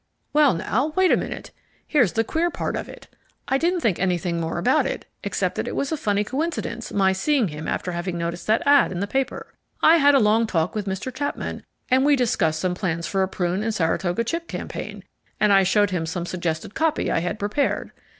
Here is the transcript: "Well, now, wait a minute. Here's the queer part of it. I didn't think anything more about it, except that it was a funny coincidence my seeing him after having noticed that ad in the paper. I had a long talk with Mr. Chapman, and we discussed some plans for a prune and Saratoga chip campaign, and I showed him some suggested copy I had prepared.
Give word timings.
"Well, 0.33 0.55
now, 0.55 0.93
wait 0.95 1.11
a 1.11 1.15
minute. 1.15 1.51
Here's 1.85 2.13
the 2.13 2.23
queer 2.23 2.49
part 2.49 2.75
of 2.75 2.89
it. 2.89 3.07
I 3.47 3.59
didn't 3.59 3.81
think 3.81 3.99
anything 3.99 4.39
more 4.41 4.57
about 4.57 4.87
it, 4.87 5.05
except 5.23 5.53
that 5.57 5.67
it 5.67 5.75
was 5.75 5.91
a 5.91 5.95
funny 5.95 6.23
coincidence 6.23 6.91
my 6.91 7.11
seeing 7.13 7.49
him 7.49 7.67
after 7.67 7.91
having 7.91 8.17
noticed 8.17 8.47
that 8.47 8.63
ad 8.65 8.91
in 8.91 8.99
the 8.99 9.05
paper. 9.05 9.53
I 9.83 9.97
had 9.97 10.15
a 10.15 10.19
long 10.19 10.47
talk 10.47 10.73
with 10.73 10.87
Mr. 10.87 11.13
Chapman, 11.13 11.63
and 11.91 12.03
we 12.03 12.15
discussed 12.15 12.61
some 12.61 12.73
plans 12.73 13.05
for 13.05 13.21
a 13.21 13.27
prune 13.27 13.61
and 13.61 13.75
Saratoga 13.75 14.23
chip 14.23 14.47
campaign, 14.47 15.03
and 15.39 15.53
I 15.53 15.61
showed 15.61 15.91
him 15.91 16.07
some 16.07 16.25
suggested 16.25 16.73
copy 16.73 17.11
I 17.11 17.19
had 17.19 17.37
prepared. 17.37 17.91